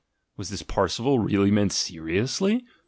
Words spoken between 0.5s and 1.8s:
Parsifal really meant